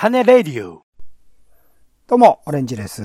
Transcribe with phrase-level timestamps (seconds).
[0.00, 0.86] 種レディオ。
[2.06, 3.02] どうも、オレンジです。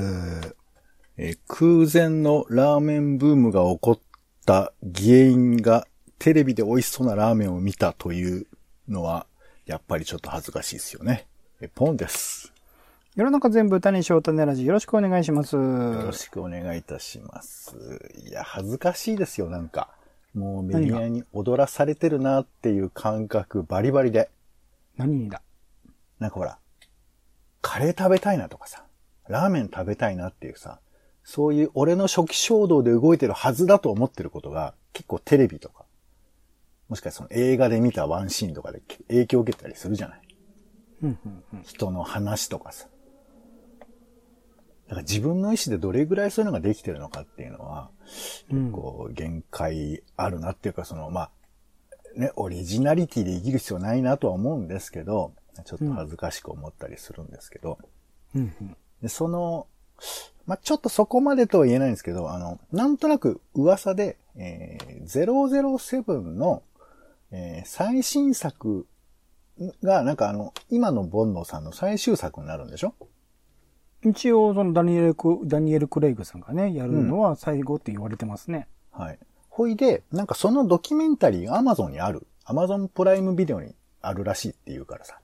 [1.17, 3.99] えー空前のラーメンブームが起こっ
[4.45, 5.87] た原因が
[6.19, 8.47] テレビで美味しそうなラーメンを見たという
[8.87, 9.27] のは、
[9.65, 11.27] やっぱりちょっと恥ずかしいですよね。
[11.59, 12.53] えポンです。
[13.17, 15.57] 世の中全部種にしよう種ラジよろしくお願いします。
[15.57, 17.75] よろしくお願いいたします。
[18.25, 19.89] いや、恥ずかしいですよ、なんか。
[20.33, 24.29] もうメディアに踊らされてるなっていう感覚バリバリで。
[24.95, 25.41] 何にだ
[26.19, 26.57] なんかほら、
[27.67, 28.85] カレー食べたいなとかさ、
[29.27, 30.81] ラーメン食べたいなっていうさ、
[31.23, 35.83] そういう俺の初期衝動で動いてるはずだと思ってることが結構テレビとか、
[36.89, 40.21] もしかしたらその映画で見たワンシーンとかで影響を受けたりするじゃない？
[41.01, 41.63] うんうんうん。
[41.63, 42.87] 人の話とかさ。
[44.87, 47.89] だから自分の意思でどれぐらいそういうのができてるのかっていうのは、
[48.51, 51.31] うんこう、限界あるなっていうか、その、まあ、
[52.15, 55.33] ね、オリジナリティで生きる必要ないなとは思うんですけど、
[55.63, 57.77] ちょっと恥ずかしく思ったりするんですけど、
[58.35, 58.77] うんうん。
[59.01, 59.67] でその、
[60.45, 66.63] まあ、ちょっとそこまでとは言えないんですけど、あの、なんとなく噂で、えー、007の、
[67.31, 68.85] えー最新作
[69.81, 72.93] が、なんかあの、今のボンドさんの最終作になるんでしょ？
[74.03, 78.67] 一応、そのダニエルク、ダニエル・クレイグさんがね、やるのは最後って言われてますね。
[78.91, 79.19] はい。
[79.49, 82.27] ほいで、なんかそのドキュメンタリーが Amazon にある。
[82.45, 85.19] Amazon プライムビデオにあるらしいって言うからさ。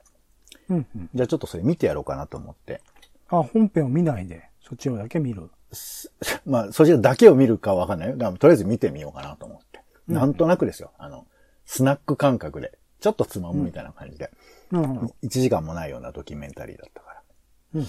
[0.72, 1.10] うんうん。
[1.14, 2.80] じゃあちょっとそれ見てやろうかなと思って。
[3.28, 5.50] あ、本編を見ないで、そっちをだけ見る。
[6.44, 8.16] まあ、そちらだけを見るかわかんないよ。
[8.16, 9.80] だからとりあえず見てみようかなと思って。
[10.08, 10.92] なんとなくですよ。
[10.98, 11.26] あの、
[11.64, 14.30] スナック感覚で、ちょっとつまむみたいな感じで。
[14.70, 15.14] なるほど。
[15.22, 17.22] 1時間もないようなドキュメンタリーだったから。
[17.74, 17.86] うんうん。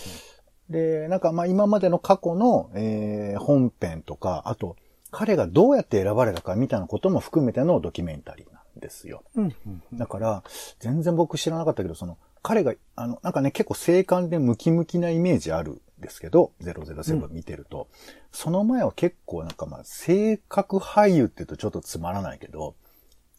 [0.70, 4.76] で、なんかまあ今までの過去の、えー本編とか、あと、
[5.12, 9.24] 彼がどうやって選ばれたかみたいなことも含めてのドキュメンタリーなんですよ。
[9.36, 9.98] うんうん。
[9.98, 10.44] だから、
[10.80, 17.88] 全然僕知らなかったけど、その、彼が、あの、なんかね、結構静観でムキムキなイメージあるんですけど、007見てると、
[18.32, 22.76] その前は結構なんかまあ、性格俳優って言うとちょっとつまらないけど、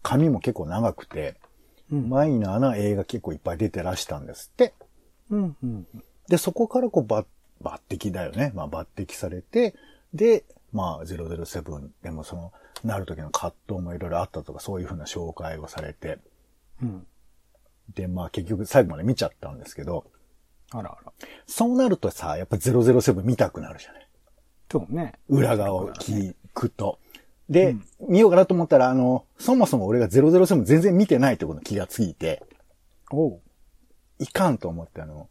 [0.03, 1.37] 髪も結構長くて、
[1.93, 4.73] うんマイナーな映画結構いっぱい出てらしたんですって。
[5.31, 5.87] うんうん。
[6.29, 7.27] で、そこからこう抜、
[7.63, 8.53] 抜擢だよね。
[8.55, 9.75] まあ抜擢されて、
[10.15, 12.53] で、まあ007でもその、
[12.83, 16.19] なる時の葛藤もいろいろあったとか、そういうふうな紹介をされて、
[16.83, 17.07] うん。
[17.95, 20.05] で、まあ結局最後まで見ちゃったんですけど、
[20.71, 21.13] あらあら。
[21.47, 24.05] そうなるとさ、やっぱ007見たくなるじゃない
[24.71, 25.15] そうね。
[25.29, 26.99] 裏側を聞くと。
[27.49, 27.77] で、
[28.09, 32.43] 見ようかなと思ったら、あの、そもそも俺が007全然見てないってことに気がついて、
[33.13, 33.41] おう。
[34.19, 35.29] いかんと思って、あの、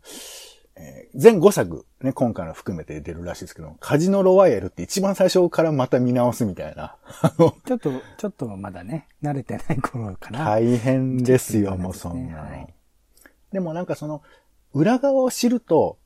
[0.76, 6.96] えー全5作、ね、今回の含めて出るらしいですけど、カジノロワイヤルって一番最初からまた見直すみたいな。
[7.22, 10.46] あの、ちょっと、ちょっとまだね、慣れてない頃かな。
[10.46, 12.50] 大変ですよ、もうそんなの。
[12.50, 12.74] はい
[13.52, 14.24] でもなんかその、
[14.74, 16.00] 裏側を知ると、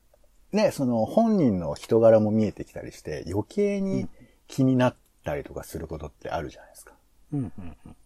[0.52, 4.06] ね、その本人の人柄も見えてきたりして、余計に
[4.46, 6.92] 気になったりとかすることってあるじゃないですか。
[7.32, 7.96] うんうんうん。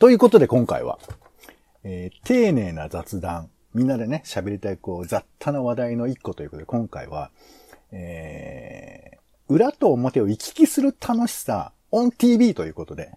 [0.00, 0.98] ということで今回は、
[1.84, 7.30] えー丁寧な雑談、みんなでね、喋りたいこう雑多な話題の一個ということで、今回は、
[7.92, 9.16] えー
[9.48, 13.12] 裏と表を行き来する楽しさ、オン TV ということで、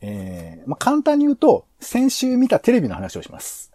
[0.00, 3.70] えーまあ、簡単に言うと、先週見たテレビの話をします。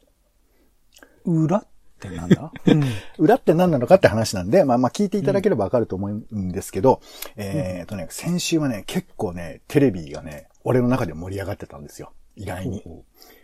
[1.24, 1.66] 裏っ
[2.02, 2.52] てなんだ？
[2.68, 2.84] うん。
[3.20, 7.00] 裏って何なのかって話なんで、まあまあ聞いていただければわかると思うんですけど、
[7.38, 12.12] えーとね、先週はね、結構ね、テレビがね、俺の中で盛り上がってたんですよ。
[12.36, 12.84] 意外に。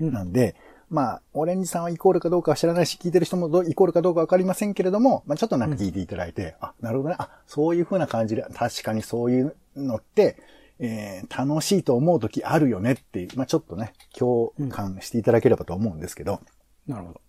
[0.01, 0.56] うんなんで、
[0.89, 10.38] まあ、オレンジさんはイコールかどうかは知らないし、聞いてる人もイコールかどうかわかりませんけれども、まあちょっとなんか聞いていただいて、あ、なるほどね、あ、そういう風な感じで、確かにそういうのって、
[10.79, 16.39] えー楽しいと思う時あるよねっていう、まあちょっとね、共感していただければと思うんですけど、
[16.88, 17.21] なるほど。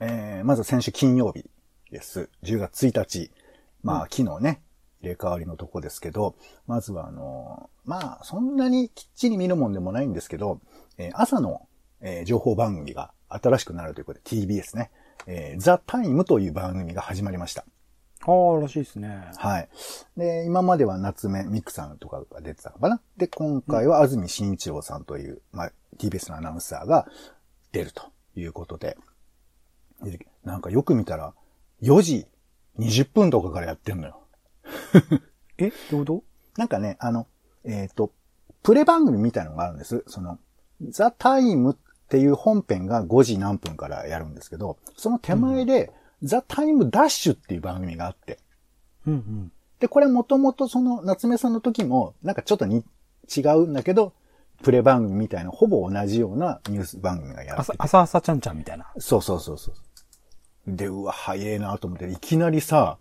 [0.00, 1.44] えーまず先週金曜日
[1.90, 2.28] です。
[2.42, 3.30] 10月1日。
[3.82, 4.62] まあ、昨日ね、
[5.02, 6.34] 入れ替わりのとこですけど、
[6.66, 10.60] まずはあのーまあ、そんなにきっちり見るもんでもないんですけど、
[10.98, 11.66] えー朝の、
[12.04, 14.90] えー情報番組が新しくなるということで TBS ね、
[15.26, 17.64] えー、ザ・タイムという番組が始まりました。
[18.26, 19.30] ああ、らしいですね。
[19.36, 19.68] はい。
[20.16, 27.06] で、今までは夏目ミクさんとかが出てたのかなで、今回は安住紳一郎さんという、まあ、TBS のアナウンサーが
[27.72, 28.04] 出ると
[28.34, 28.96] いうことで、
[30.02, 31.34] でなんかよく見たら、
[31.82, 32.26] 4時
[32.78, 34.20] 20分とかからやってんのよ。
[35.58, 36.24] えどういうこ
[36.56, 37.26] なんかね、あの、
[37.64, 38.12] えっ、と、
[38.62, 40.02] プレ番組みたいなのがあるんです。
[40.06, 40.38] その、
[40.88, 41.76] ザ・タイム
[42.14, 45.90] っていう本編が5時何分からやるんですけど、その手前で、
[46.22, 48.40] ザ・タイム・ダッシュっていう番組があって、と
[49.08, 49.52] うんうん。
[49.80, 52.84] で、これもともとその夏目さんの時も、なんかちょっとに
[53.36, 54.12] 違うんだけど、
[54.62, 58.86] プレ番組みたいな、ほぼ同じようなニュース番組がやって朝て、朝朝ちゃんちゃんみたいな。
[58.98, 59.74] そうそうそうそう。
[60.68, 62.98] で、うわ、早えなと思って、いきなりさ、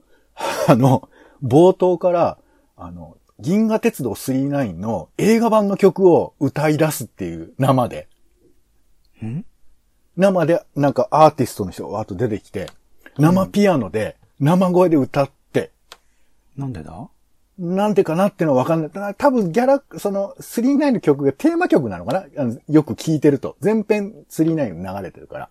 [0.68, 1.08] あの、
[1.44, 2.40] 冒頭から、
[2.76, 8.08] あの、銀河鉄道39の映画版の曲を歌い出すっていう生で。
[9.26, 9.46] ん
[10.16, 12.70] 生で、なんかアーティストの人がわーっと出てきて、
[13.18, 15.72] 生ピアノで、生声で歌って、
[16.56, 17.08] なんでだ？
[17.58, 19.16] なんでかなってのはわかんない。
[19.16, 22.26] 多分ギャラ、その、39の曲がテーマ曲なのかな？
[22.38, 23.56] あのよく聞いてると。
[23.60, 25.50] 全編39流れてるから。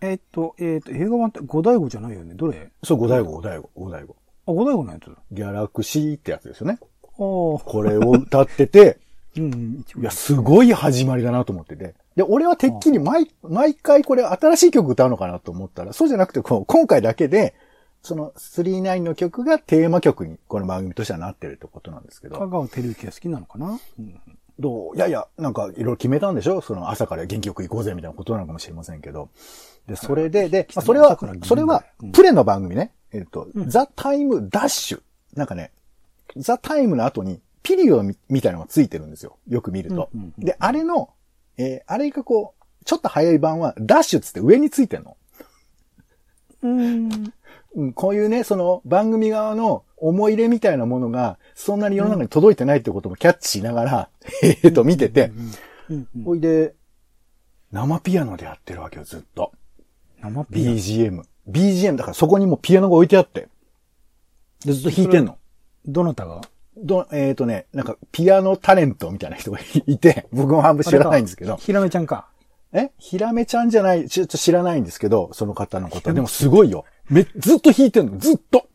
[0.00, 2.34] えっと、えっと、映画版って五大悟じゃないよね？
[2.34, 2.70] どれ？
[2.82, 4.16] そう、五大悟、五大悟、五大悟。
[4.46, 5.08] あ、五大悟のやつ。
[5.10, 6.78] あギャラクシーってやつですよね。
[6.80, 6.88] あ。
[7.14, 8.98] これを歌ってて、
[9.38, 11.94] うんいや、すごい始まりだなと思ってて。
[12.16, 17.54] で、俺はてっきり毎、毎回これ新しい曲歌うのかなと思ったら、そうじゃなくて、こう、今回だけで、
[18.02, 22.36] その39の曲がテーマ曲に、この番組としてはなってるってことなんですけど。
[22.36, 23.78] 香川照之が好きなのかな？
[23.98, 24.20] うん。
[24.58, 24.96] どう？
[24.96, 26.60] いやいや、なんかいろいろ決めたんでしょ？
[26.60, 29.28] その朝から元気よく行こうぜみたいなことなのかもしれませんけど。
[29.86, 32.92] で、それで、で、まあ、それはそれはうん、プレの番組ね。
[33.12, 35.02] えっと、ザ・タイム・ダッシュ。
[35.34, 35.70] なんかね、
[36.36, 39.36] ザ・タイムの後に、ピリオドみたいなのがついてるんですよ。
[39.48, 40.10] よく見ると。
[40.12, 41.10] うんうんうんで、あれの、
[41.56, 45.16] えーあれがこう、ちょっと早い版は、ダッシュっつって上についてんの。
[46.62, 47.32] うん。
[47.74, 54.08] うん、こういうね、その番組側の思い入れみたいなものが、そんなに世の中に届いてないってこともキャッチしながら、
[54.42, 55.32] えっと、見てて、
[55.88, 56.24] うんうん。
[56.24, 56.74] ほいで、
[57.70, 59.52] 生ピアノでやってるわけよ、ずっと。
[60.20, 61.22] 生ピアノ？BGM。
[61.48, 63.48] BGM、だからそこにもうピアノが置いてあって。
[64.64, 65.38] で、ずっと弾いてんの。
[65.86, 66.42] どなたが？
[66.76, 71.56] ど、えっ、とね、なんか、ピアノタレントみたいな人がいて、 僕も半分知らないんですけど。
[71.56, 72.28] ひらめちゃんか。
[72.72, 72.90] え？
[72.98, 76.12] ひらめちゃんじゃない、ちょっと知らないんですけど、その方のこと。
[76.12, 76.84] でもすごいよ。
[77.08, 78.66] め、ずっと弾いてんの、ずっと。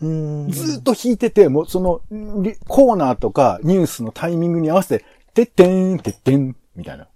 [0.00, 0.50] うん。
[0.50, 2.00] ずっと弾いてて、もうその、
[2.42, 5.04] リコーナーとかニュースのタイミングに合わせて、
[5.34, 7.06] てってん、てってん、みたいな。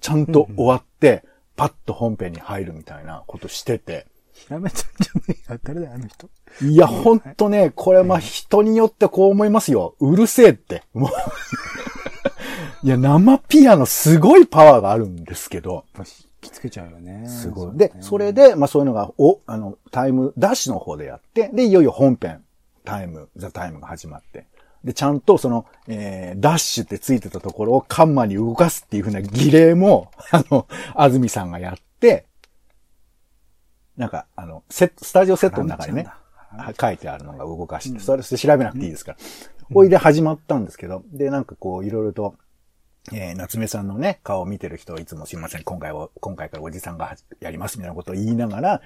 [0.00, 1.24] ちゃんと終わって、
[1.56, 4.06] パッと本編に入るみたいなことしてて。
[4.40, 5.58] ひらめちゃんじゃねえや。
[5.62, 6.28] 誰だよ、あの人？
[6.62, 9.94] いや、ほんとね、これまあ人によってこう思いますよ。
[10.00, 10.82] うるせえって。
[10.92, 11.10] もう
[12.82, 15.84] いや、生ピアノすごいパワーがあるんですけど。
[16.40, 17.28] きつけちゃうよね。
[17.28, 17.76] すごい。
[17.76, 22.42] で、それで、まあそういうのが、お、あの、タイム、ダッシュの方でやって、で、いよいよ本編、
[22.84, 24.46] タイム、ザ・タイムが始まって。
[24.82, 32.24] で、ちゃんとその、えー、ダッシュってついてたところをカンマに動かすっていう風な儀礼も、あの、安住さんがやって、
[33.96, 39.18] なんか、あの、セット、スタジオセットの中にね、は書いてあるのが動かして、それ、それ調べなくていいですから。
[39.72, 42.34] おいで始まったんですけど、で、なんかこう、いろいろと、
[43.12, 48.82] えー、夏目さんのね、顔を見てる人いつもすいません、今回は、今回からおじさんがやりますみたいなことを言いながら、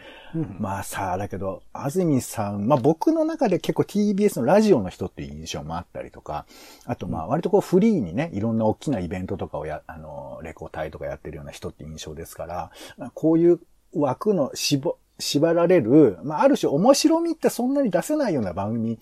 [0.61, 6.47] まあさ、だけど、安住さん、まあ僕の中で結構 TBS のラジオの人っていう印象もあったりとか、
[6.85, 13.61] あとまあ割とこうフリーにね、いろんな大きなイベントとかをや、あの、レコ大とかやってるような人って印象ですから、まあこういう
[13.95, 18.99] 枠の絞、縛られる、まあある種面白みってそんなに出せないような番組、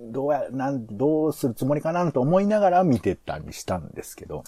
[0.00, 4.44] どうや、なん、どうするつもりかなと思いながら見てたりしたんですけど、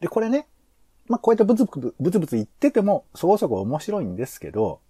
[0.00, 0.46] で、これね、
[1.08, 4.80] まあ、こうやってブツブツ、ブツブツ言ってても、そこそこ面白いんですけど、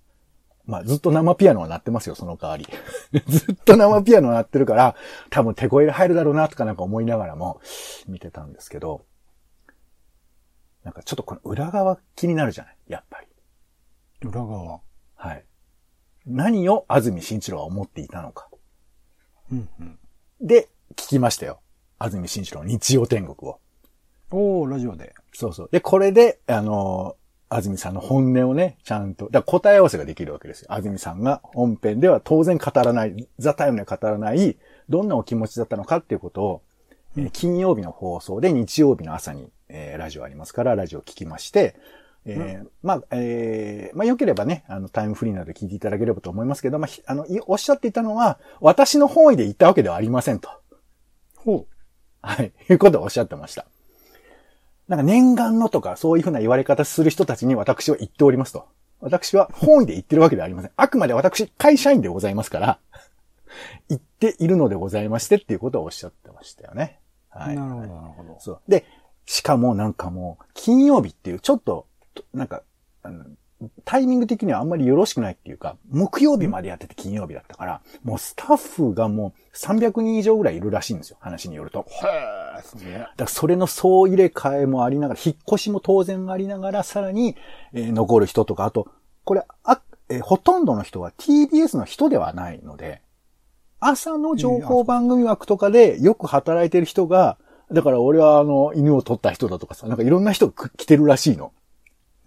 [0.65, 2.67] まあ、ずっと生ピアノは鳴ってますよ、その代わり。
[3.29, 4.97] ずっと生ピアノ鳴ってるから、
[5.31, 7.61] 多分手声で入るだろうな、とかなんか思いながらも
[8.09, 9.05] 見てたんですけど、
[10.83, 14.29] なんかちょっとこの裏側気になるじゃないやっぱり。
[14.29, 14.81] 裏側。
[15.15, 15.45] はい。
[16.27, 18.49] 何を安住紳一郎は思っていたのか。
[19.53, 19.99] うんうん。
[20.41, 21.61] で、聞きましたよ。
[21.99, 23.61] 安住紳一郎の日曜天国を。
[24.31, 25.15] おー、ラジオで。
[25.33, 25.69] そうそう。
[25.71, 30.73] で、これで、あのー、安住さんの本音をね、ちゃんと、だ答え合わせができるわけですよ。
[30.73, 34.57] 安住さんが本編では当然語らない、ザタイムでは語らない、
[34.89, 36.63] どんなお気持ちだったのかっていうことを、
[37.17, 41.77] えー金曜日の放送で日曜日の朝に、えーラジオありますから、ラジオを聞きまして、
[42.27, 50.51] えーまあ、えーまあ、良ければね、あの、タイムフリーなどで聞いていただければと思いますけど、まあ、ひあの、いおっしゃっていたのは、私の本意で言ったわけではありませんと。
[51.37, 51.67] ほ
[52.21, 52.53] はい。
[52.69, 53.67] いうことをおっしゃってました。
[54.89, 58.67] なんか念願のとかそういうふうな言われ方する人たちに私は言っておりますと。
[59.01, 60.71] 私は本意で言ってるわけではありません。
[60.77, 62.79] あくまで私会社員でございますから、
[63.89, 67.01] 言っているのでございましてっていうことをおっしゃってましたよね。
[67.35, 67.39] う。
[67.39, 67.57] はい。
[67.57, 68.37] なるほど、なるほど。
[68.41, 68.61] そう。
[68.69, 68.85] で、
[69.27, 71.87] しかもなんかもう、金曜日っていう、ちょっと、
[72.35, 72.63] なんか、
[73.03, 73.25] あの
[73.87, 81.87] タイミング的にはあんまりよろしくないっていうか、木曜日までやってて金曜日だったから、もうスタッフがもう300人以上ぐらいいるらしいんですよ、話によると。
[81.89, 82.99] へー、すげえ。
[82.99, 87.35] だからそれの総入れ替えもありながら、引っ越しも当然ありながら、さらに、
[87.73, 88.89] えー残る人とか、あと、
[89.25, 89.81] これ、あ、
[90.11, 93.01] えーほとんどの人は TBS の人ではないので、
[93.81, 97.39] 朝の情報番組枠とかでよく働いてる人が、
[97.73, 101.53] だから俺はあの、犬を取った人だとかさ、なんかいろんな人が来てるらしいの。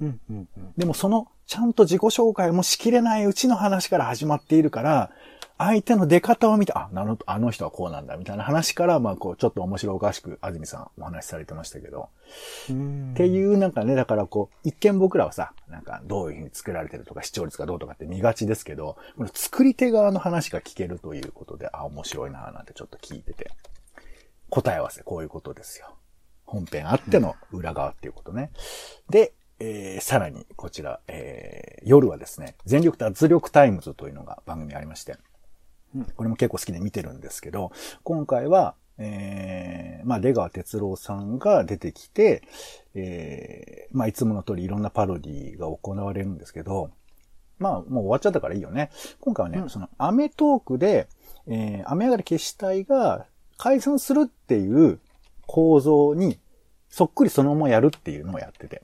[0.01, 0.73] うん、うん、うん。
[0.77, 5.11] でもその、ちゃんと自己紹介もしきれないうちの話から始まっているから、
[5.59, 12.07] 相手の出方を見て、あ、なるほど、あの人はこうなんだ、みたいな話から、まあ、こう、ちょっと面白おかしく、安住さんお話しされてましたけど、
[12.69, 23.51] うんっていう、なんかね、だからこう、一見僕らはさ、なんかどういうふうに作られてるとか視聴率がどうとかって見がちですけど、この作り手側の話が聞けるということで、あ、面白いなぁなんてちょっと聞いてて、
[24.49, 25.93] 答え合わせ、こういうことですよ。
[26.45, 28.51] 本編あっての裏側っていうことね。
[29.09, 35.17] で、えー、さらにこちら、えー、夜はですね、全力脱力タイムズというのが番組ありまして、
[36.15, 37.71] これも結構好きで見てるんですけど、
[38.03, 42.43] 今回は、えー、まあ、出川哲朗さんが出てきて、
[42.93, 46.91] えー、まあ、いつもの通りいろんなパロディが行われるんですけど、
[47.59, 48.91] まあ、もう終わっちゃったからいいよね。
[49.19, 51.07] 今回はね、その、アメトークで、
[51.47, 53.25] えー、雨上がり消し隊が
[53.57, 54.99] 解散するっていう
[55.47, 56.39] 構造に、
[56.89, 58.81] そっくりそのままやるっていうのをやってて。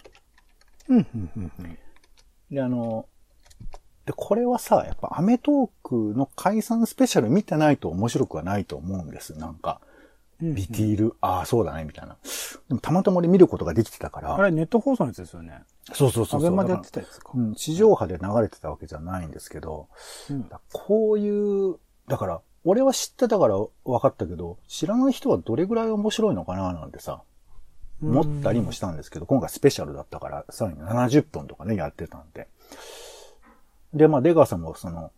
[0.90, 1.78] うん、うん、うんうん。
[2.52, 3.08] で、あの、
[4.06, 9.38] で、これはさ、やっぱアメトークの解散スペシャル見てないと面白くはないと思うんです。
[9.38, 9.82] なんか、
[10.42, 12.18] ビティール、ああ、そうだね、みたいな。
[12.68, 14.36] でもたまたま俺見ることができてたから。
[14.36, 15.64] あれ、ネット放送のやつですよね。
[15.94, 16.48] そうそうそうそう。
[16.48, 17.32] アベマでやってたやつか。
[17.34, 19.88] うん、地上波で流れてたわけじゃないんですけど、
[20.30, 21.78] うんだこういう、
[22.08, 27.24] だから、俺は知ってたから分かったけど、知らない人はどれぐらい面白いのかななんてさ、
[28.02, 32.48] 思ったりもしたんですけど、今回スペシャルだったから、さらに70分とかね、やってたんで。
[33.94, 35.12] で、まあ、出川さんもその、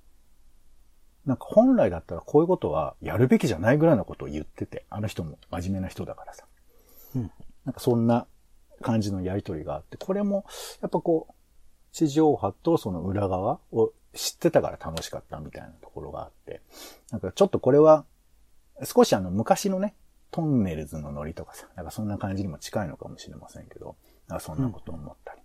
[1.25, 6.45] なんか本来だったらこういうことはやるべきじゃないぐらいのことを言ってて、あの人も真面目な人だからさ。
[7.15, 7.31] うん
[7.65, 8.27] なんかそんな
[8.81, 10.45] 感じのやりとりがあって、これも、
[10.81, 11.33] やっぱこう、
[11.91, 16.61] 地上波とその裏側を知ってたから楽しかったみたいなところがあって、
[17.11, 18.05] なんかちょっとこれは、
[18.83, 19.95] 少しあの昔のね、
[20.31, 23.95] トンネルズのノリとかさ、なんかそんな感じにも近いのかもしれませんけど、
[24.27, 25.41] なんかそんなことを思ったり。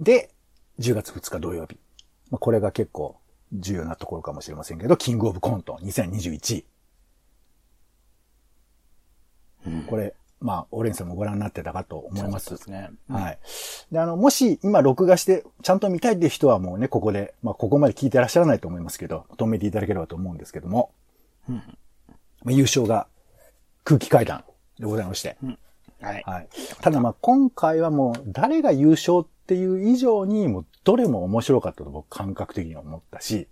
[0.00, 0.30] で、
[0.78, 1.78] 10月2日土曜日。
[2.30, 3.16] まあ、これが結構
[3.52, 6.64] 重要なところかもしれませんけど、キングオブコント2021。
[9.88, 12.46] これ、まあ、オレンさんもご覧になってたかと思います。
[12.46, 12.90] そうですね。
[13.08, 13.38] はい。
[13.90, 20.90] で、あの、もし今録画してちゃんと見たいっていう人はもうね、ここで、まあ、ここまで聞いてらっしゃらないと思いますけど、止めていただければと思うんですけども、
[21.48, 21.56] ま
[22.46, 23.08] あ、優勝が
[23.86, 24.42] 空気階段
[24.80, 25.36] でございまして、
[26.00, 26.22] はい。
[26.26, 26.48] はい。
[26.80, 33.48] ただまあ、今回はもう誰が優勝っていう以上に、もうどれも面白かったと僕感覚的に思ったし、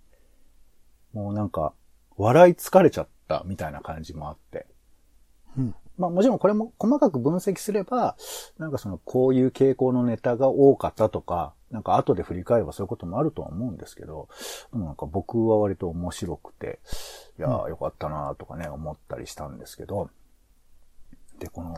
[1.13, 1.73] もうなんか、
[2.17, 4.67] 笑い疲れちゃったみたいな感じもあって、
[5.57, 5.75] うん。
[5.97, 8.17] まあもちろんこれも細かく分析すれば、
[8.57, 14.27] なんかそのこういう傾向のネタが多かったとか、なんか後で振り返ればそういうこともあるとは思うんですけど、
[14.73, 16.79] でもなんか僕は割と面白くて、
[17.39, 20.11] いやーよかったなとかね、思ったりしたんですけど、で、
[21.51, 21.77] この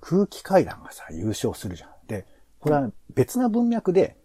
[0.00, 1.90] 空気階段がさ、優勝するじゃん。
[2.06, 2.26] で、
[2.58, 4.16] これは別な文脈で、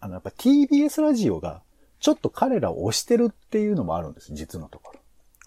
[0.00, 1.62] あの、やっぱ TBS ラジオが
[2.00, 5.00] ちょっと彼らを推してるっていうのもあるんです、実のところ。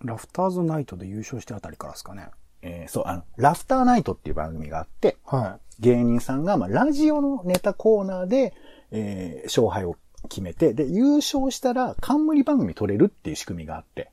[0.03, 2.29] ラフターズナイトで優勝してあたりからですかね。
[2.61, 8.53] えーそう、あの、ラフターナイトっていう番組があって、は芸人さんが、まあ、ラジオのネタコーナーで、
[8.91, 9.95] えー勝敗を
[10.29, 14.11] 決めて、で、優勝したら冠番組取れるっていう仕組みがあって。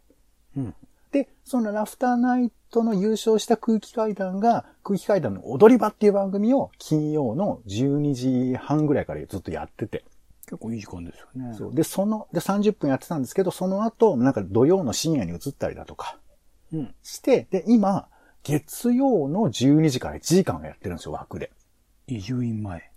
[1.15, 10.05] で、そのラフターナイトの優勝した空気階段が、空気階段の踊り場っていう番組を金曜の12時半ぐらいからずっとやってて、
[10.47, 11.55] 結構いい時間ですよね。
[11.57, 11.75] そう。
[11.75, 16.19] で、その、で、30分やってたんですけど、その後、なんか土曜の深夜に移ったりだとか
[16.73, 16.95] うん。
[17.05, 18.09] して、で、今、
[18.43, 21.53] 月曜の12時から1時間やってるんですよ、枠で。
[22.09, 22.91] 移住院前。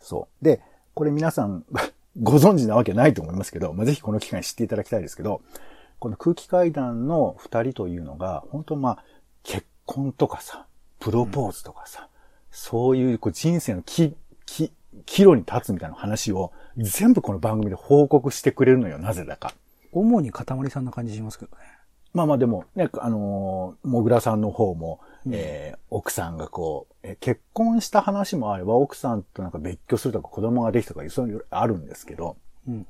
[0.00, 0.44] そう。
[0.44, 0.60] で、
[0.94, 1.64] これ皆さん
[2.22, 5.42] ご存知なわけないと思いますけど、まあ、ぜひこの機会に知っていただきたいですけど、
[5.98, 9.04] この空気階段の二人というのが、本当まあ、
[9.42, 10.66] 結婚とかさ、
[11.00, 12.08] プロポーズとかさ、
[12.50, 14.72] そういうこう人生のき、き、
[15.06, 19.52] 岐路に立つみたいな話を全部この番組で報告してくれるのよ、なぜだか。
[19.92, 21.62] 主にかたまりさんな感じしますけどね。
[22.12, 32.36] まあまあでも、ね、あのー、もぐらさんの方も、えー奥さんがこう、えー結婚した話もあれば、奥さんとなんか別居するとか子供ができたとか、そういうのあるんですけど、
[32.68, 32.86] うん。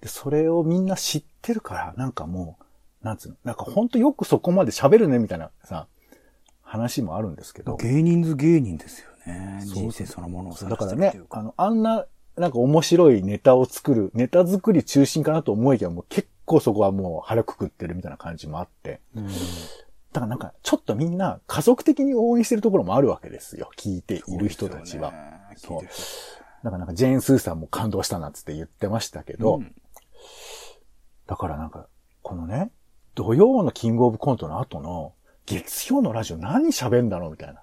[0.00, 2.56] で、それをみんな知ってるから、なんかも
[3.02, 5.86] う、なんつうの、なんかほんとよくそこまで喋るね、みたいなさ、
[6.62, 7.76] 話もあるんですけど。
[7.76, 9.60] 芸人図芸人ですよね。
[9.64, 11.20] そう人生そのものをだからね。
[11.30, 19.00] あの、あんな、なんか面白いネタを作る、ネタ作り中心かなと思いきや、もう結構そこはもう腹くくってるみたいな感じもあって。
[19.16, 19.26] うん。
[19.26, 23.70] だからなんか、ちょっとみんな家族的に応援してるところもあるわけですよ。
[23.76, 25.12] 聞いている人たちは。
[25.56, 25.88] そうそう。
[26.62, 29.74] だからなんかジェーン・スーさんも感動したなっつって言ってましたけど、うん
[31.30, 31.86] だからなんか、
[32.22, 32.72] このね、
[33.14, 35.12] 土曜のキングオブコントの後の、
[35.46, 37.62] 月曜のラジオ何喋んだろうみたいな。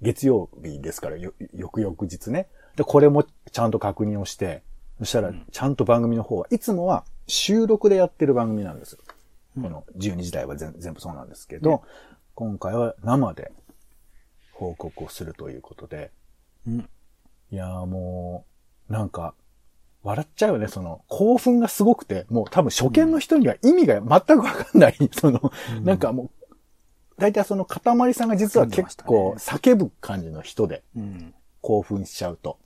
[0.00, 2.48] 月曜日ですから、よ、翌々日ね。
[2.76, 4.62] で、これもちゃんと確認をして、
[5.00, 9.00] そしたら、ちゃんと番組の方は、いつもは収録でやってる番組なんですよ。
[9.60, 11.82] この12時台は全全部そうなんですけど、
[12.34, 13.52] 今回は生で
[14.52, 16.10] 報告をするということで、
[16.66, 16.88] うん。
[17.50, 18.46] いやーも
[18.88, 19.34] う、なんか、
[20.02, 25.52] 笑っちゃうよね、その、興奮がすごくて、もう多分初見の人には意味が全くわかんない、その、
[25.82, 26.30] なんかもう、
[27.18, 31.34] 大体その塊さんが実は結構叫ぶ感じの人で、うん。
[31.60, 32.58] 興奮しちゃうと。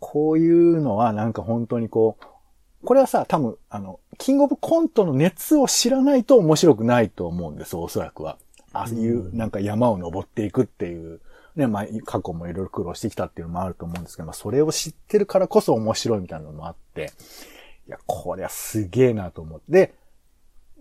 [0.00, 8.38] こういうのはなんか本当にこう、これはさ、多分、あの、キングオブコントの熱を知らないと面白くないと思うんです、おそらくは。
[8.72, 11.20] ああいうなんか山を登っていくっていう、
[11.56, 17.12] ね、まあ、過去もいろいろ苦労してきたっていうのもあると思うんですけど、まあ、それを知ってるからこそ面白いみたいなのもあって、
[17.86, 19.64] いや、これはすげえなと思って。
[19.68, 19.94] で、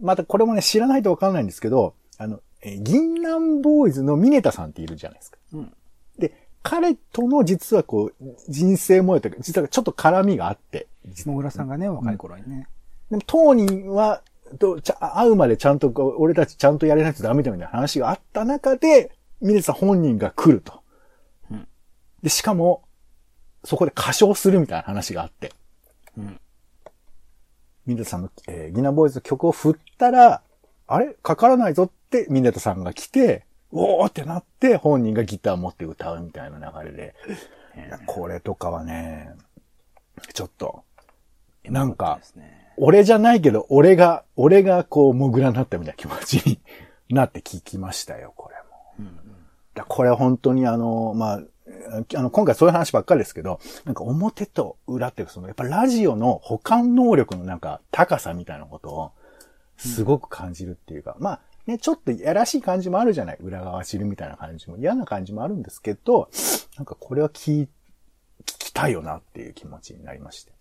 [0.01, 5.37] またこれもね、知らないとわかんないんですけど、あの、えー銀杏ボーイズのミネタさんっているじゃないですか。
[5.53, 5.73] うん
[6.17, 10.87] で、彼との実はこう、人生模様というか、実はちょっと絡みがあって、
[11.25, 12.67] もぐらさんがね、若い頃にね。
[13.09, 14.21] でも当人は、
[14.59, 19.11] とちゃ会うまでちゃんと俺たちちゃんとやれないとダメだみたいな話があった中で、
[19.43, 20.81] ミネさん本人が来ると。
[21.51, 21.67] うん
[22.23, 22.83] で、しかも、
[23.65, 25.51] そこで歌唱するみたいな話があって。
[26.17, 26.39] うん。
[27.85, 30.41] ミネタさんの、えーギナボーイズの曲を振ったら、
[30.87, 31.13] あれ？
[31.21, 37.15] かからないぞってミネタさんが来て、おーってなって、本人がギターを持って歌うみたいな流れで。
[38.05, 39.31] これとかはね、
[40.33, 40.83] ちょっと、
[41.65, 42.19] なんか、
[42.77, 46.59] 俺じゃないけど、俺が、俺がこう、モグラになったみたいな気持ちに
[47.09, 48.55] なって聞きましたよ、これ。
[49.73, 51.41] だこれは本当にあの、まあ、
[52.15, 59.11] あの、今回そういう話ばっかりですけど、なんか表と裏っていうかその、やっぱラジオの保管能力のなんか高さみたいなことを、
[59.77, 66.29] すごく感じるっていうか、まあ、ね、ちょっとやらしい感じもあるじゃない裏側知るみたいな感じも、嫌な感じもあるんですけど、
[66.77, 67.67] なんかこれは聞、聞
[68.45, 70.51] きたいよなっていう気持ちになりまして。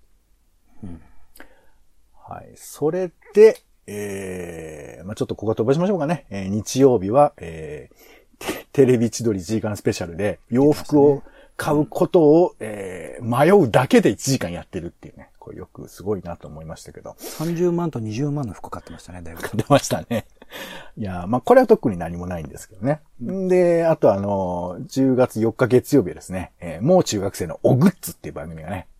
[2.14, 2.52] はい。
[2.54, 6.26] それで、えー、まあちょっとここ飛ばしましょうかね。
[6.30, 7.96] えー日曜日は、えー、
[8.72, 11.22] テテレビ千鳥1時間スペシャルで、洋服を
[11.56, 15.28] 買うことを、えー、迷うだけで1時間やってるっていうね。
[15.38, 17.16] これよくすごいなと思いましたけど。
[17.18, 19.42] 30万と20万の服買ってましたね、だいぶ。
[19.54, 20.26] 出ましたね。
[20.96, 23.00] いやー、まあ、これは特に何もないんですけどね。
[23.20, 28.91] で、あとあのー、10月4日月曜日はですね、えーもう中学生のおグッズっていう番組がね、こ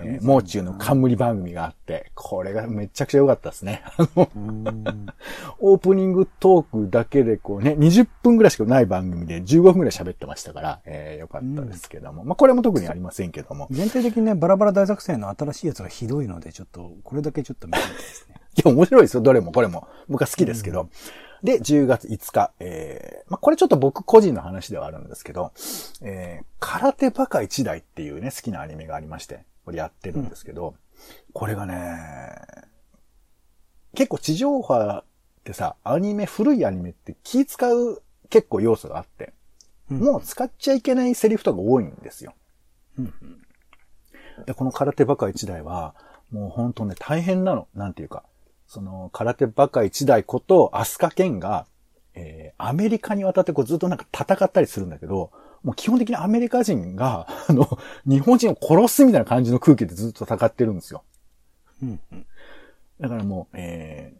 [0.00, 3.82] えーもう中の冠番組があって、これがめちゃくちゃ良かったですね。
[3.96, 4.30] あの、
[5.60, 12.24] オープニングトークだけでこうね、20分ぐらいしかない番組で15分ぐらい喋ってましたから、えー、よかったですけども。
[12.24, 13.68] まあ、これも特にありませんけども。
[13.70, 18.34] 全体的にね、バラバラ大作戦の新しいやつがひどいので、ちょっと、これだけちょっと見てみたいですね。
[18.56, 19.20] いや、面白いですよ。
[19.22, 19.88] どれもこれも。
[20.08, 20.88] 僕は好きですけど。
[21.42, 25.52] で、10月5日、えー、まあ、これちょっと僕個人の話ではあるんですけど、
[26.02, 30.76] えー、空手バカ一代っていうね、好きなアニメがありまして、これやってるんですけど、
[31.34, 32.38] これがね、
[33.94, 35.04] 結構地上波っ
[35.44, 39.34] てさ、アニメ、古いアニメって気使う結構要素があって、
[39.90, 42.32] うんもう使っちゃいけないセリフとか多いんですよ。
[42.98, 43.12] うん
[44.46, 45.94] で、この空手バカ一代は、
[46.30, 47.68] もう本当ね、大変なの。
[47.74, 48.24] なんていうか。
[48.66, 51.66] その、空手バカ一代こと、アスカケンが、
[52.14, 55.30] えー、アメリカに渡ってこうずっとなんか戦ったりするんだけど、
[55.62, 61.04] もう基本的にアメリカ人が、 あの、日本人を殺すみたいな感じの空気でずっと戦ってるんですよ。
[61.82, 62.26] うんうん
[63.00, 64.12] だからもう、え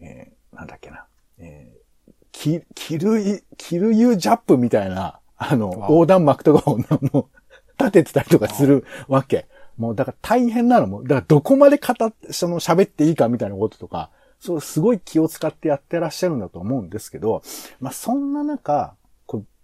[0.00, 1.06] ー、えー、なんだっけな。
[1.38, 7.38] えー、キキルイ、キルユージャップみたいな、あの、わ横断幕とかをなもう、
[7.78, 9.48] 立ててたりとかするわけ。
[9.76, 17.42] もう、だから大変なのも、だからどこまで語って、その喋っていいかみたいなこととか、そう、すごい気を使ってやってらっしゃるんだと思うんですけど、
[17.80, 18.94] まあ、そんな中、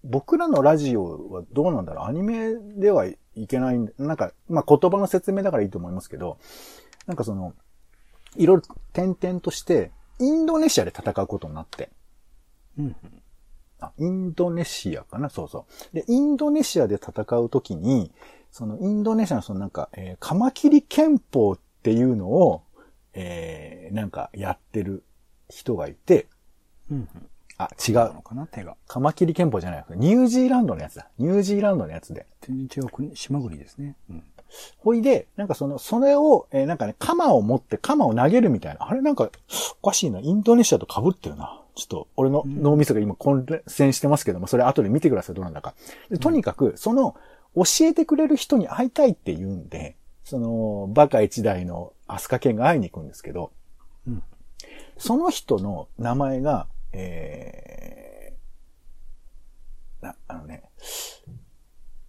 [0.04, 2.06] 僕らのラジオはどうなんだろう？
[2.06, 3.16] アニメではい
[3.48, 6.38] けないんで、なんか、まあ、言葉の説明だからいいと思いますけど、
[7.06, 7.54] なんかその、
[8.36, 11.90] いろいろ点々として、インドネシアで戦うことになって、
[12.78, 12.96] うん
[13.80, 15.30] あ、インドネシアかな？
[15.30, 15.94] そうそう。
[15.94, 18.12] で、インドネシアで戦うときに、
[18.50, 22.62] そのインドネシアのそのなんか、えーカマキリ憲法っていうのを、
[23.14, 25.04] えーなんかやってる
[25.48, 26.28] 人がいて、
[26.90, 28.22] うんうんあ、違うなの。
[28.22, 28.46] かな？
[28.46, 28.76] 手が。
[28.86, 29.84] カマキリ憲法じゃない。
[29.96, 31.08] ニュージーランドのやつだ。
[31.18, 32.26] ニュージーランドのやつで。
[32.40, 33.96] 全然違う国、島国ですね。
[34.08, 34.22] うん。
[34.78, 38.88] ほいで、なんかその、それを、えーなんかね、鎌を持って鎌を投げるみたいな。
[38.88, 39.30] あれなんか、
[39.82, 40.20] おかしいな。
[40.20, 41.60] インドネシアと被ってるな。
[41.74, 45.34] ちょっと、俺の脳みそが今混戦してますけども、それ後で見てください。
[45.34, 45.74] どうなんだか。
[46.10, 47.16] でとにかく、その、
[47.56, 53.50] 教えてくれる人に会いたいって言うんで、その、バカ一代のアスカケンが会いに行くんですけど、
[54.06, 54.22] うん
[55.00, 60.62] その人の名前が、えー、な、あのね、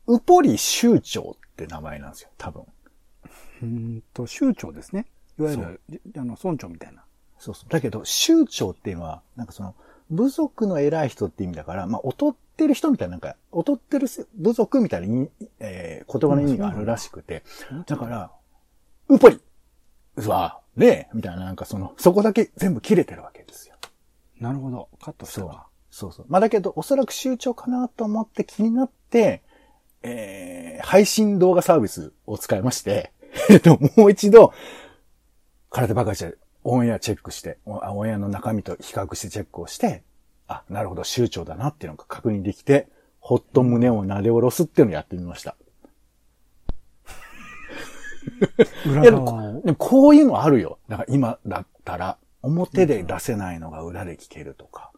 [0.07, 2.63] ウポリ州長って名前なんですよ、多分。
[3.61, 5.05] うーんと、州長ですね。
[5.37, 5.81] いわゆる、
[6.17, 7.03] あの、村長みたいな。
[7.37, 7.69] そうそう。
[7.69, 9.75] だけど、州長っていうのは、なんかその、
[10.09, 15.27] 部族の偉い人って意味だから、まあ、劣ってる人みたいな、なんか、劣ってる部族みたいな
[15.59, 17.43] えー、言葉の意味があるらしくて、
[17.85, 18.31] だから、
[19.07, 19.39] ウポリ
[20.17, 23.68] うわ、ねえ、みたいな、なんかその、そこだけ全部切れてるわけですよ。
[24.39, 24.89] なるほど。
[25.01, 25.65] カットしたそうわ。。
[25.91, 26.25] そうそう。
[26.29, 29.43] まあ、だけど、おそらく州長かなと思って気になって、
[30.01, 33.11] えー、配信動画サービスを使いまして、
[33.49, 34.53] えっと、もう一度、
[35.69, 40.03] 空手バカして、オンエアチェックして、オンエアの中身と比較してチェックをして、
[40.47, 42.87] あ、なるほど、州長だなっていうのが確認できて、
[43.19, 45.55] ほっと胸を撫で下ろすっていうのをやってみました。
[48.85, 49.11] 裏いや。
[49.11, 50.79] でもこういうのあるよ。
[50.87, 54.91] だから今だったら、表で出せないのが裏で聞けるとか。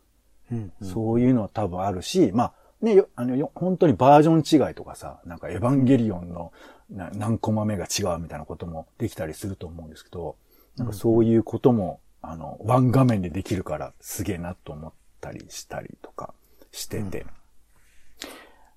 [0.51, 0.71] うん。
[0.81, 6.51] そういうのは多分あるし、まあ、ね、よあの、よ本当にバージョン違いとかさ、なんかエヴァンゲリオンの
[6.89, 10.35] な何コマ目が違うみたいなこともできたりすると思うんですけど、
[10.77, 16.33] なんかそういうことも、あの、ワン画面でできるからすげえなと思ったりしたりとか
[16.71, 17.25] してて。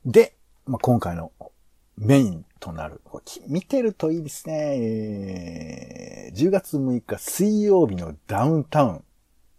[0.04, 1.32] で、まあ、今回の
[1.96, 3.00] メインとなる、
[3.48, 9.04] 見てるといいですね、えー10月6日水曜日のダウンタウン、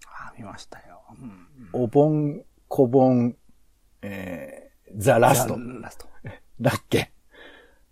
[0.08, 1.02] あ、見ましたよ。
[1.12, 1.48] うん。
[1.72, 3.36] お盆、小盆、
[4.02, 6.08] えー、ザ・ラストラスト。
[6.60, 7.12] だっけ？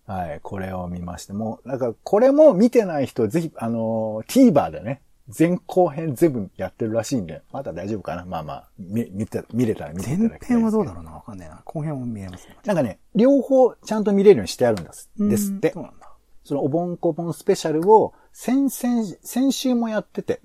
[0.06, 8.25] はい、これを見まして、もう、なんか、これも見てない人、ぜひ、あのー、TVer でね、前後編全部やってるらしいんで、まだ大丈夫かな？
[8.25, 11.62] まあまあ、見、見て、見れたら見ていただきたいですけど前編はどうだろうなわかんないな。
[11.63, 12.57] 後編は見えますね。
[12.65, 15.09] なんかね、両方ちゃんと見れるようにしてあるんです。
[15.17, 15.83] ですってそう。
[15.83, 16.09] なんだ。
[16.43, 20.41] そのお盆小盆スペシャルを先々、先週もやってて。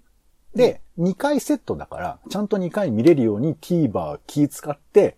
[0.54, 5.16] で、2回セットだから、ちゃんと2回見れるように TVer 気使って、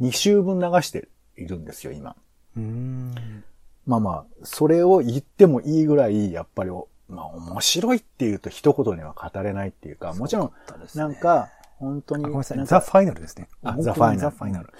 [0.00, 2.16] 2週分流しているんですよ、今。
[2.56, 3.44] うーん。
[3.86, 10.52] まあまあ、それを言ってもいいぐらい、やっぱりお、まあ面白いっていうと一言には語れないっていうか、もちろん、
[10.94, 12.66] なんか、本当に、あ、ごめんなさい。
[12.66, 13.48] ザ・ファイナルですね。
[13.62, 14.72] あ僕ザファイナルザ・ファイナル。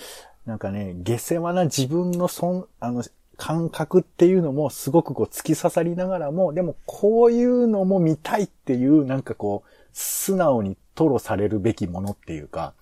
[0.46, 3.02] なんかね、下世話な自分のそん、あの、
[3.36, 12.74] 感覚っていうのもすごくこう突き刺さりながらも、でもこういうのも見たいっていう、なんかこう、素直に吐露されるべきものっていうか、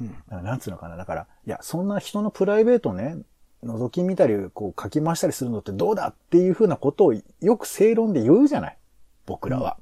[0.00, 0.96] うんなんつうのかな。
[0.96, 3.16] だから、いや、そんな人のプライベートね、
[3.64, 8.78] 覗き見たり、こう書き回したりするのってどうだっていうふうなことをよく正論で言うじゃない。
[9.26, 9.78] 僕らは。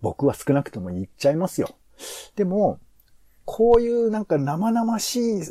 [0.00, 1.76] 僕は少なくとも言っちゃいますよ。
[2.34, 2.80] でも、
[3.44, 5.42] こういうなんか生々しい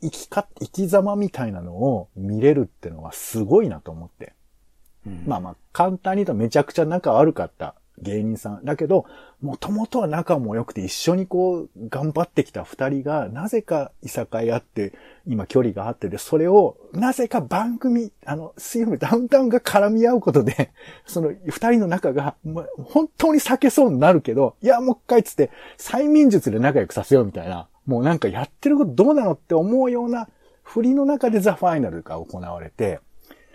[0.00, 4.34] 生きか、生き様みたいなのを見れるってのはすごいなと思って。
[5.06, 8.64] うんまあまあ、簡単に言うとめちゃくちゃ仲悪かった芸人さん。
[8.64, 9.04] だけど、
[9.40, 14.92] もともとは仲も良くて一緒にこう、頑張ってきた二人が、なぜかいさかいあって、
[15.26, 20.70] 今距離があってで、それを、なぜか番組、あの、水曜日ダウンタウンが絡み合うことで、
[21.06, 30.28] その二人の仲が、もう本当に避けそうになるけど、いや、もう一回っつって、催眠術で仲良くさせようみたいな、もうなんかやってることどうなのって思うような
[30.62, 33.00] 振りの中でザ・ファイナルが行われて、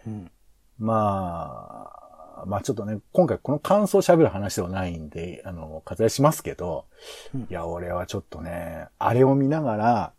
[0.08, 0.32] うん
[0.80, 2.03] まあ、
[2.46, 6.86] まあちょっとね、今回この感想を喋る話ではないんで、あの、割愛しますけど、
[7.34, 10.14] うんいや、俺はちょっとね、あれを見ながら、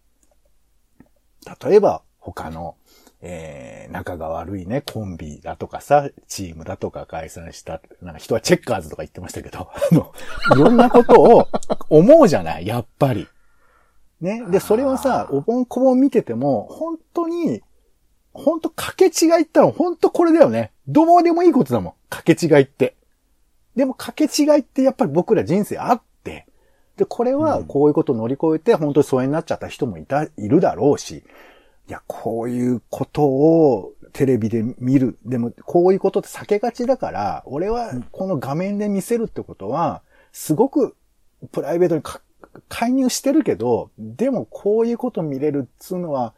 [1.65, 2.77] 例えば他の、
[3.21, 10.13] えー、仲が悪いね、コンビだとかさ、チームだとか解散した、なんか人はチェッカーズとか言ってましたけど、 あの、
[10.57, 11.49] いろんなことを
[11.89, 13.29] 思うじゃない、やっぱり。
[14.21, 14.45] ね。
[14.51, 17.63] で、それはさ、お盆こぼん見てても、本当に、
[18.35, 20.73] 本当掛け違いったら本当これだよね。
[20.89, 21.93] どうでもいいことだもん。
[22.11, 22.97] 掛け違いって。
[23.77, 26.47] でも掛け違いってやっぱり僕ら人生あって。
[26.97, 31.25] で、これはこういうことを乗り越えて本当に疎遠になっちゃった人もいた、いるだろうし。
[31.89, 35.19] いや、こういうことをテレビで見る。
[35.25, 40.97] でも、こういうことって避けがちだから、俺はこの画面で見せるってことは、すごく
[41.53, 42.21] プライベートにか
[42.69, 46.35] 介入してるけど、でもこういうこと見れるっつうのは、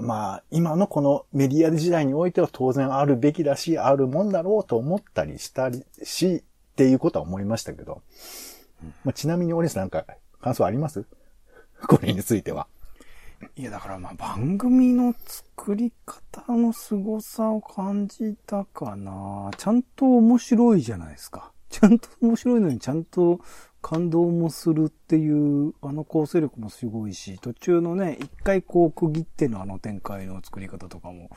[0.00, 8.02] まあ、今のこのメディア時代においては当然あるべきだし、あるもんだろうと思ったりしたりし、っていうことは思いましたけど。
[9.04, 10.06] まあ、ちなみにオレスなんか
[10.40, 11.04] 感想あります？
[11.86, 12.66] これについては。
[13.56, 19.50] いや、だからまあ番組の作り方の凄さを感じたかな。
[19.58, 21.52] ちゃんと面白いじゃないですか。
[21.68, 23.40] ちゃんと面白いのにちゃんと
[23.82, 31.30] 感動もするっていう、あの構成力もすごいし、途中のね、一回こう区切ってのあの展開の作り方とかも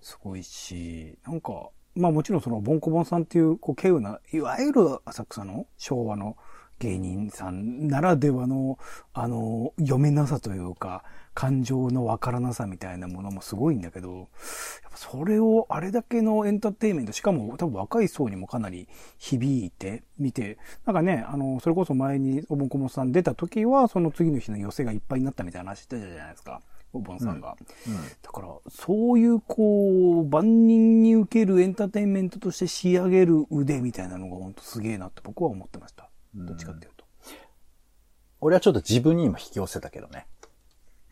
[0.00, 6.36] すごいし、なんか、まあもちろんそのボンコボンさんっていう、こう、稀有な、いわゆる浅草の昭和の
[6.78, 8.78] 芸人さんならではの、
[9.14, 11.04] あの、読めなさというか、
[11.36, 14.26] 感情のわからなさみたいなものもすごいんだけど、やっ
[14.90, 26.62] ぱそれをあれだけのエンターテインメント、しかも多分若い層にもかなり響いて見て、なんかね、あの、それこそ前におぼんこもさん出た時は、その次の日の寄せがいっぱいになったみたいな話してたじゃないですか。
[26.94, 27.54] おぼんさんが。
[28.22, 36.08] だから、そういう、こう、万人に受けるエンターテインメントとして仕上げる腕みたいなのが本当すげえなって僕は思ってました。
[36.34, 37.04] どっちかっていうと。
[38.40, 40.26] 俺はちょっと自分に今引き寄せたけどね。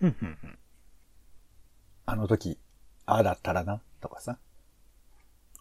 [0.05, 0.59] うんうんうん
[2.07, 2.59] あの時、
[3.07, 4.38] ああだったらな、とかさ。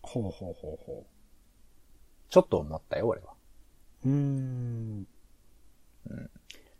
[0.01, 1.05] ほうほうほうほ
[2.29, 3.27] ちょっと思ったよ、俺は。
[4.05, 4.09] う。
[4.09, 5.07] うーん。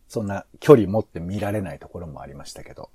[0.10, 2.90] そんな距離持って見られないところもありましたけど。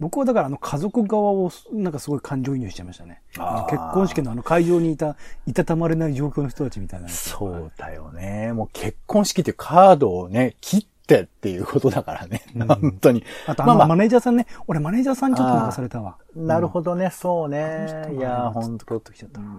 [0.00, 3.22] 僕はだからあの家族側をなんかすごい感情移入しちゃいましたね。
[3.68, 7.08] 結婚式のあの会場にいた、いたたまれない状況の人たちみたいな。
[7.08, 8.52] そうだよね。
[8.52, 12.42] もう結婚式っていうカードをね、切ってっていうことだからね。
[12.56, 13.24] 本当に。
[13.46, 16.16] あとあまあまあのマネージャーさんね、俺マネージャーさんにちょっと流されたわ。
[16.34, 18.08] なるほどね、そうね。
[18.16, 19.54] いや、ほんと、ときちゃったな。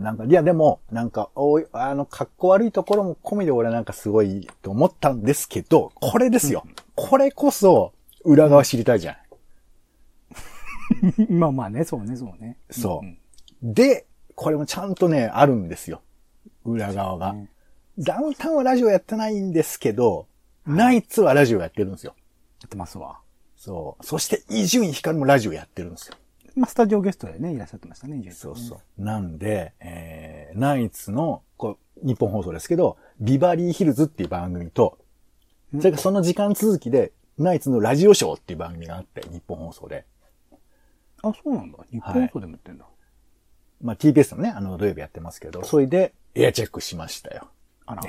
[0.00, 6.64] なんか、いや、でも、なんか、おい、あの、格好悪いところも込みで俺なんかすごいと思ったんですけど、これですよ。
[6.94, 7.92] これこそ、
[8.24, 9.16] 裏側知りたいじゃん。
[11.38, 12.56] まあまあね、そうね、そうね。
[12.70, 13.18] そううん
[13.62, 16.02] で、これもちゃんとね、あるんですよ。
[16.64, 17.32] 裏側が。
[17.32, 17.50] ね
[17.98, 20.28] ダウンタウンはラジオやってないんですけど、
[20.68, 22.14] ナイツはラジオやってるんですよ。
[22.60, 23.20] やってますわ。
[23.56, 24.04] そう。
[24.04, 26.14] そして、伊集院光もラジオやってるんですよ。
[26.56, 29.02] まあスタジオゲストでね、いらっしゃってましたね、伊集院そうそう。
[29.02, 34.98] なんで、えー、ナイツの、こう、日本放送ですけど、ビバリーヒルズっていう番組と、
[35.78, 40.04] それからその時間続きで、ナイツのラジオショーっていう番組があって、日本放送で。
[41.22, 41.78] あ、そうなんだ。
[41.90, 42.84] 日本放送でもやってんだ。
[43.80, 47.48] まあ TBS のね、あの土曜日やってますけど、それでエアチェックしましたよ。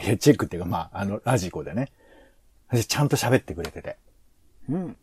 [0.04, 1.92] エアチェックっていうか、まあ、あの、ラジコでね。
[2.72, 3.98] でちゃんと喋ってくれてて。
[4.70, 4.98] うん。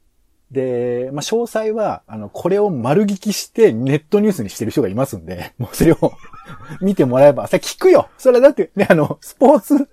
[0.50, 6.12] で、まあ、詳細は、あの、これを丸聞きしてネットニュースにしてる人がいますんで、 もうそれを
[6.80, 9.88] 見てもらえば、さ、聞くよそれはだってね、あの、スポーツ、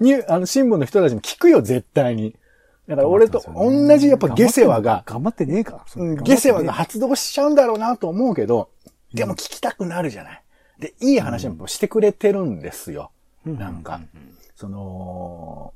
[0.00, 2.34] ニュー、あの、新聞の人たちも聞くよ、絶対に。
[2.88, 5.84] だから俺と同じやっぱ下世話が、頑張ってねえか。
[5.94, 8.70] うん下世話が発動しちゃうんだろうなと思うけど、
[9.14, 10.42] でも聞きたくなるじゃない？
[10.80, 13.10] で、いい話もしてくれてるんですよ。
[13.44, 14.00] なんか、
[14.56, 15.72] その、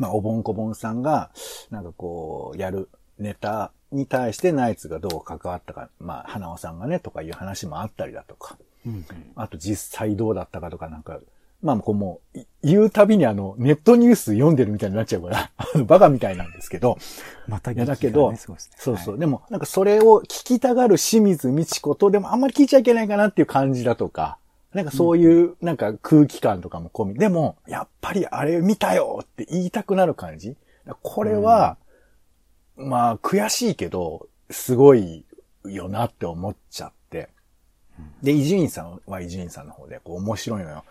[0.00, 1.30] まあ、おぼんこぼんさんが、
[1.70, 8.92] なんかこう、やるネタに対してナイツがどう関わったか、まあ、花尾さんがね、とかいう話もあったりだとか、うん。
[8.92, 11.20] うんあと実際どうだったかとかなんか、
[11.62, 15.50] まあ、こうもう、い言うたびにあの、ネットニュース読んでるみたいになっちゃうから、
[15.84, 16.96] バカみたいなんですけど、
[17.46, 19.14] またいやだけど、そうそう。
[19.14, 19.20] はい。
[19.20, 24.38] でも、なんかそれを聞きたがる清水美智子と、でもあんまり聞いちゃいけないかなっていう感じだとか、
[24.74, 27.14] なんかそういう、なんか空気感とかも込み。
[27.14, 30.56] でも、やっぱりあれ見たよって言いたくなる感じ。
[31.02, 31.76] これは、
[32.76, 35.24] まあ、悔しいけど、すごい
[35.64, 37.30] よなって思っちゃって。
[38.22, 40.84] で、伊集院さんは伊集院さんの方で、こう面白いのよ。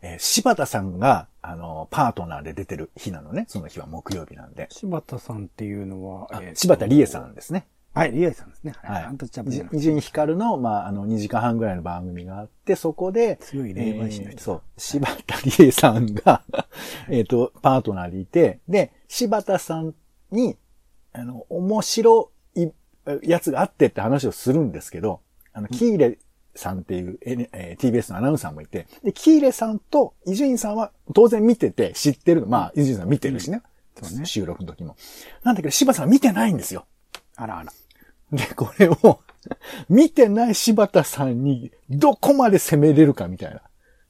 [0.00, 3.46] えー柴田さんが、あの、パートナーで出てる日なのね。
[3.48, 4.68] その日は木曜日なんで。
[4.70, 7.66] 柴田さんっていうのは、あえーと柴田理恵さんですね。
[7.94, 8.74] はい、リエさんですね。
[8.82, 8.92] は。
[8.92, 16.42] はいいアンタッチャブルじゃなくて伊集院光の、まあ、あの、2時間半ぐらいの番組があって、そこで、強い霊媒師の人だそう、柴田理恵さんが、
[17.10, 19.94] えっと、パートナーでいて、で、柴田さん
[20.30, 20.56] に、
[21.12, 22.68] あの、面白い
[23.22, 25.20] やつがあってって話をするんですけど、
[25.52, 26.18] あの、キーレ
[26.54, 32.46] さんっていう、N えー TBS のアナウンサーもいて、で、キーレさんと伊集院さんは当然見てて知ってるの。
[32.46, 33.62] まあ、伊集院さん見てるしね。
[34.00, 34.96] そうね収録の時も。
[35.42, 36.86] なんだけど、柴田さんは見てないんですよ。
[37.38, 37.72] あらあら。
[38.32, 39.20] で、これを、
[39.88, 43.60] 見てない柴田さんに、どこまで攻めれるかみたいな。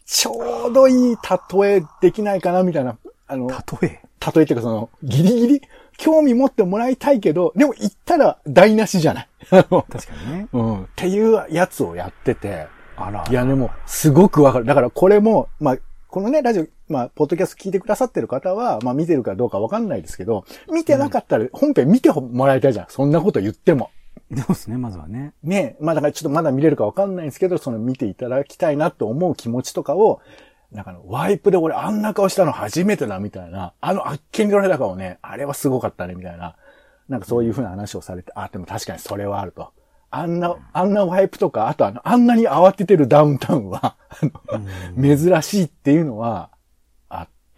[0.06, 1.16] ちょうどいい
[1.60, 2.96] 例えできないかなみたいな。
[3.26, 3.54] あの、例
[3.88, 3.88] え？
[3.88, 5.62] 例えっていうかその、ギリギリ、
[5.98, 9.28] 興味持ってもらいたいけど、でも言ったら台無しじゃない？
[9.52, 10.48] あの、確かにね。
[10.52, 10.82] うん。
[10.84, 13.24] っていうやつをやってて、あら。
[13.28, 14.64] いや、でも、すごくわかる。
[14.64, 15.76] だからこれも、まあ、
[16.08, 22.86] このね、ラジオ、まあ、ポッドキャスト聞いてくださってる方は、まあ、見てるかどうかわかんないですけど、見てなかったら本編見てもらいたいじゃん。
[22.88, 23.90] そんなこと言っても。
[24.36, 25.32] そうですね、まずはね。
[25.42, 30.20] ねまあだからちょっとまだ見れるかわかんないんですけど、その見ていただきたいなと思う気持ちとかを、
[30.72, 36.56] なんかあのワイプで俺あんな顔したの初めてだみたいな、あのあっけに取られた顔ね、あれはすごかったねみたいな、
[37.08, 39.72] なんかそういうふうな話をされて、あ、でも確かにそれはあると。
[40.10, 44.16] あんな、あんなワイプとか、あとあの、あんなに慌ててるダウンタウンは、あ
[44.96, 46.50] の珍しいっていうのは、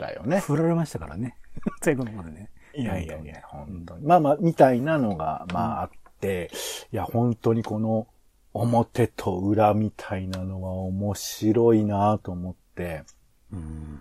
[0.00, 0.40] たよね。
[0.40, 1.36] 振られましたからね。
[1.82, 2.50] 最後のまでね。
[2.74, 4.06] いやいやいや、本当に。
[4.06, 6.50] まあまあ、みたいなのが、まああって、
[6.92, 8.06] いや、本当にこの
[8.54, 13.04] 表と裏みたいなのは面白いなと思って、
[13.52, 14.00] うん。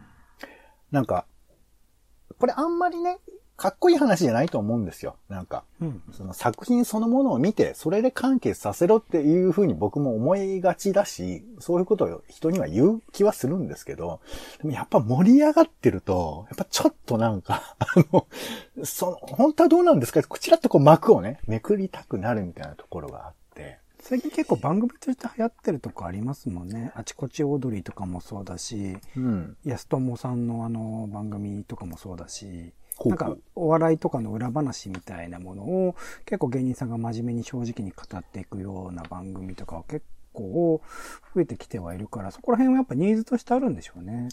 [0.92, 1.26] なんか、
[2.40, 3.18] これあんまりね、
[3.60, 5.18] かっこいい話じゃないと思うんですよ。
[5.28, 6.02] なんか、うん。
[6.14, 14.22] その作品そのものを見て、それで完結させろっていうふうに僕も思いがちだし、そういうことを人には言う気はするんですけど、
[14.62, 18.28] でもやっぱ盛り上がってると、やっぱちょっとなんか、 あの、
[18.86, 20.24] その、本当はどうなんですか？
[20.24, 26.94] こちらっとこう幕をね、めくりたくなるみたいなところがあって、最近結構番組として流行ってるとこありますもんね。
[26.96, 29.58] あちこちオードリーとかもそうだし、うん。
[29.66, 32.72] 安友さんのあの番組とかもそうだし、
[33.06, 40.82] なんかお笑いとかの裏話みたいなものを結構芸人さんが真面目に正直に語っていくような番組とかは結構
[41.34, 44.30] 増えてきてはいるから、そこら辺はやっぱニーズとしてあるんでしょうね。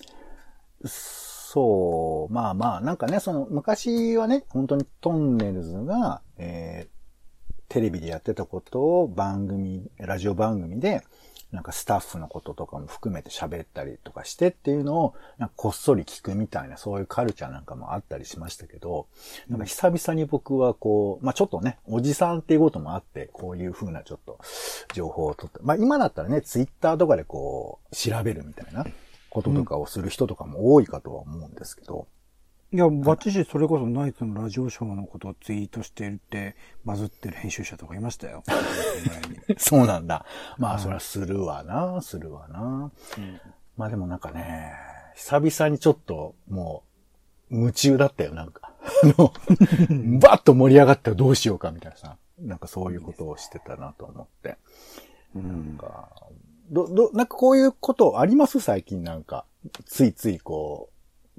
[0.85, 6.97] そう、まあまあ、なんかね、その、昔はね、本当にトンネルズが、えー
[7.69, 11.03] テレビでやってたことを番組、ラジオ番組で、
[11.53, 19.07] なんかスタッフのこととかも含めて喋ったりとかしてっていうのを、なんかこっそり聞くみたいな、そういうカルチャーなんかもあったりしましたけど、
[19.49, 24.41] なんか久々に僕はこう、まあちょっとね、おじさんっていうこともあって、こういう風なちょっと
[24.93, 28.85] 情報を取って、まあ今だったらね、ツイッターとかでこう、調べるみたいな
[29.31, 32.09] こととかをする人とかも多いかとは思うんですけど、
[32.73, 38.43] いや、バッチシそれこそナイツのラジオショーのことをツイートしてるってバズってる編集者とかいましたよ。
[39.57, 40.27] そうなんだ。
[40.59, 42.91] まあ、それはするわな、するわな。
[43.77, 44.73] まあでもなんかね、
[45.15, 46.83] 久々にちょっとも
[47.51, 48.73] う、夢中だったよ、なんか。
[49.05, 49.33] あの、
[50.21, 52.17] バッと盛り上がったらどうしようかみたいなさ。
[52.41, 54.57] なんかそういうことをしてたなと思って。
[55.35, 56.11] うんなんか、
[56.71, 58.61] ど、ど、なんかこういうことあります？
[58.61, 59.45] 最近なんか。
[59.87, 60.96] ついついこう、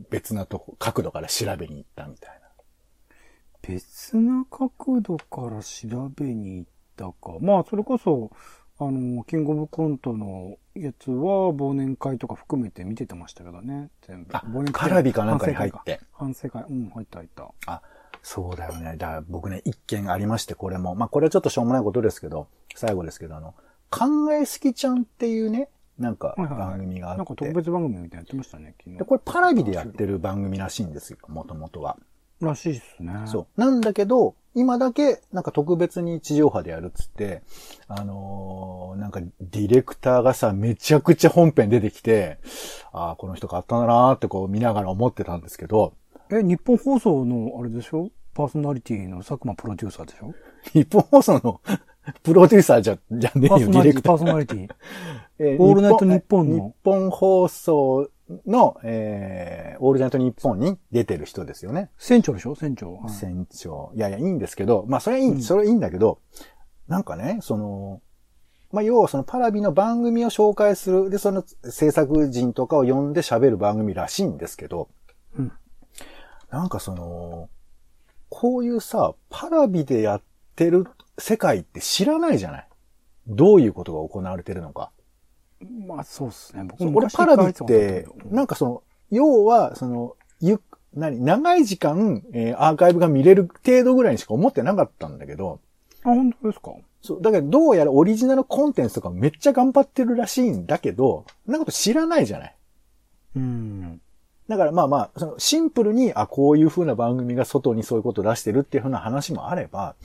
[0.10, 2.48] 別なとこ、角度から調べに行ったみたいな。
[3.62, 7.38] 別な角度から調べに行ったか。
[7.42, 8.32] まあ、それこそ、
[8.80, 13.90] あの、キングオブコントのやつは忘年会とか含めて見ててましたけどね。
[14.02, 14.30] 全部。
[14.36, 16.00] あ忘年会パラビかなんかに入って。
[16.12, 16.64] 反省会。
[16.70, 17.52] うん、入った入った。
[17.66, 17.82] あ、
[18.22, 18.96] そうだよね。
[18.98, 20.94] だから僕ね、一件ありまして、これも。
[20.94, 23.56] まあ、これはちょっとしょうもないことですけど、最後ですけど、あの、
[23.90, 27.18] 考えすぎちゃんっていうね、なんかはいはいはい番組があって。
[27.18, 28.98] なんか特別番組みたいなのやってましたね、昨日。
[28.98, 31.98] で、これパラビでやってる番組らしいんですよ、もともとは。
[32.40, 33.14] らしいっすね。
[33.26, 33.60] そう。
[33.60, 37.42] なんだけど、今だけ、なんか特別に地上波でやるっつって、
[37.88, 42.40] あのーなんかディレクターがさ、めちゃくちゃ本編出てきて、
[42.92, 45.94] ああ、この人買ったんだなーってこう見ながら思ってたんですけど、
[46.32, 48.10] え、日本放送のあれでしょ？
[48.34, 50.34] パーソナリティの佐久間プロデューサーでしょ？
[50.74, 51.62] 日本放送の
[52.24, 54.68] プロデューサーじゃ、じゃねえよ、ディ、ィレクターパーソナリティ。
[55.40, 58.10] えーオールナイトニッポンの日本放送
[58.48, 61.92] の、えー、オールナイトニッポンに出てる人ですよね。
[61.98, 62.56] 船長でしょ？
[62.56, 62.96] 船長。
[62.96, 63.92] はい船長。
[63.96, 66.20] いやいや、いいんですけど、まあ、それはいい、うんそれはいいんだけど、
[66.88, 68.02] なんかね、その、
[68.72, 74.90] まあ、要はそのパラビの番組を紹介する、で、その制作人とかを呼んで喋る番組らしいんですけど、
[75.38, 75.52] うん
[76.50, 77.50] なんかその、
[78.30, 80.22] こういうさ、パラビでやっ
[80.56, 80.88] てる
[81.18, 82.68] 世界って知らないじゃない
[83.28, 84.92] どういうことが行われてるのか。
[85.88, 86.64] まあそうっすね。
[86.64, 90.62] 僕も昔俺パラビってなんかその、要は、その、ゆ、
[90.94, 95.60] 何、長い時間、えーアーカイブが見れる程度ぐらいにしか思ってなかったんだけど、
[96.04, 96.72] あ、本当ですか？
[97.02, 102.56] そう、だけどどうやらオリジナルコンテンツとかめっちゃ頑張ってるらしいんだけど、そんなこと知らないじゃない。
[103.36, 104.02] うん。
[104.48, 109.96] だからまあまあ、そのシンプルに、あ、こういう風な番組が外にそういうことを出してるっていう風な話もあれば、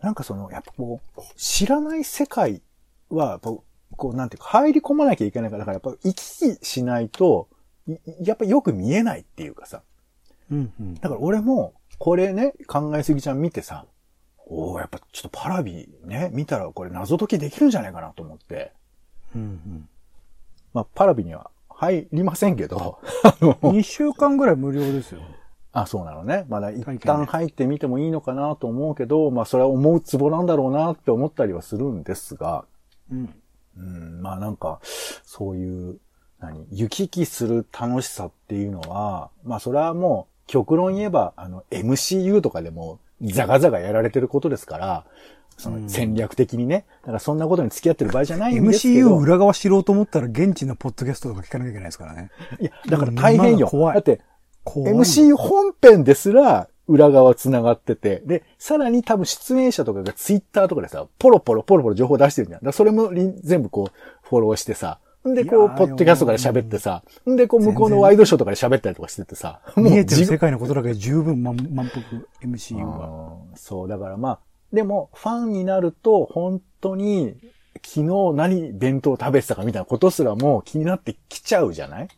[0.00, 2.62] なんかその、やっぱこう、知らない世界
[3.10, 3.64] は、こ
[4.10, 7.48] う、なんていうか、入り込まなきゃいけないから、だからやっぱ行き来しないと、
[7.88, 9.82] いやっぱよく見えないっていうかさ。
[10.50, 10.94] うんうん。
[10.94, 13.86] だから俺も、これね、考えすぎちゃん見てさ、
[14.46, 18.72] おおやっぱちょっとパラビね、見たらこれ謎解きできるんじゃないかなと思って。
[19.34, 19.88] うん
[20.72, 23.70] まあ、パラビには入りませんけど、あのうん。
[23.72, 25.20] 2週間ぐらい無料ですよ。
[25.82, 26.44] あ、そうなのね。
[26.48, 32.64] まだ一旦ね入ってみてもいいのかなと思うけど、まあそれは思うツボなんだろうなって思ったりはするんですが、
[33.10, 33.34] うん。
[33.76, 35.98] うん、まあなんか、そういう、
[36.40, 45.04] 何、行き来する楽しさっていうのは、まあそれはもう、極論言えば、あの、MCU とかでも、ザガザガやられてることですから、
[45.58, 46.86] その戦略的にね。
[47.02, 49.18] だからそんなことに付き合ってる場合じゃないんですけ MCU ど。
[49.18, 52.30] 裏側知ろうと思ったら現地のポッドキャストとか聞かなきゃいけないですからね。
[52.60, 53.66] いや、だから大変よ。
[53.66, 54.20] うん怖いだって。
[54.66, 62.64] MCU 本編ですら裏側繋がってて、で、さらに多分出演者とかがツイッターとかでさ、ポロポロポロポロ情報出してるじゃん。
[62.64, 63.10] だそれも
[63.42, 72.02] 全部こう、フォローしてさ、んで、こう、ポッドキャストから喋ってさ、んで、こう、向こうのワイドショーとかで喋ったりとかしててさ、見えてる世界のことだけで十分満満腹
[72.42, 73.32] MCU は。
[73.50, 74.38] うんそう、だからまあ、
[74.72, 77.36] でも、ファンになると、本当に、
[77.84, 78.02] 昨日
[78.34, 82.08] 何弁当食べてたかみたいなことすらも気になってきちゃうじゃない？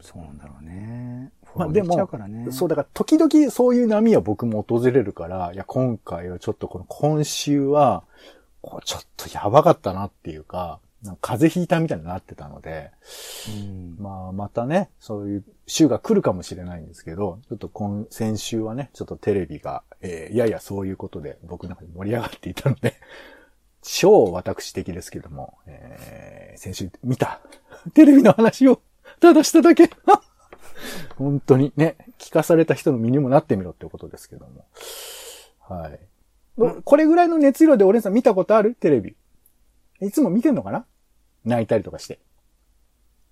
[0.00, 1.32] そうなんだろうね。
[1.54, 1.96] まあでも
[2.28, 2.52] ね。
[2.52, 8.04] そう、だから時々そういう波は僕も訪れるから、いや、今回はちょっとこの今週は、
[8.60, 12.90] こうちょっとやばかったなっていうか、なんか風邪ひいたみたいになってたので、
[13.48, 13.96] うん。
[13.98, 22.94] まあ、またね、そういう週が来るかもしれないんですけど、ちょっと今、先週はね、ちょっとテレビが、えーややそういうことで僕の中で盛り上がっていたので、
[23.80, 27.40] 超私的ですけども、えー先週見た。
[27.94, 28.82] テレビの話を
[29.20, 29.88] ただしただけ
[31.16, 34.66] 本当にね、聞かされた人の身にもなってみろってことですけども。
[35.60, 36.00] はい。
[36.84, 38.74] これぐらいの熱量で俺さん見たことある？
[38.74, 39.16] テレビ。
[40.00, 40.86] いつも見てんのかな？
[41.44, 42.20] 泣いたりとかして。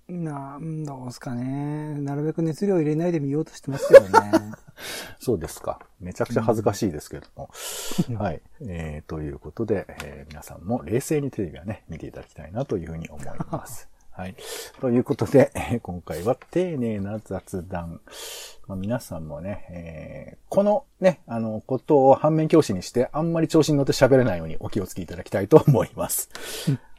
[0.08, 1.94] なんどうすかね。
[2.00, 4.10] なるべく熱量入れないで見ようとしてますけどね。
[5.18, 5.80] そうですか。
[5.98, 7.50] めちゃくちゃ恥ずかしいですけども。
[8.16, 8.40] はい。
[8.60, 13.88] えー、ということで、えー皆さんも冷静にテレビはね、見ていただきたいなというふうに思います。
[14.16, 14.36] はい。
[14.80, 18.00] ということで、え ー今回は丁寧な雑談。
[18.66, 26.30] まあ、皆さんもね、えーこのね、あの、ことを反面教師にして、あんまり調子に乗って喋れないようにお気をつけいただきたいと思います。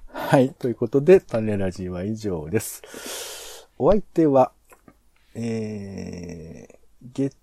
[0.09, 0.51] はい。
[0.53, 3.67] ということで、種ラジは以上です。
[3.79, 4.51] お相手は、
[5.33, 6.77] えー、
[7.13, 7.33] ゲッ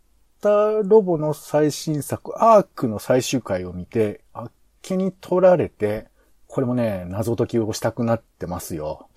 [0.41, 4.53] ターロボの最新作、アークの最終回を見て、あっ
[4.83, 6.07] けに取られて、
[6.47, 9.09] これもね、謎解きをしたくなってますよ。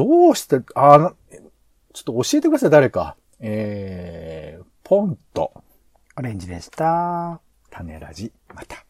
[0.00, 1.12] どうして、あ、
[1.92, 3.18] ちょっと教えてください、誰か。
[3.38, 5.52] えー、ポンと。
[6.16, 7.42] オレンジでした。
[7.68, 8.86] 種ラジ、また。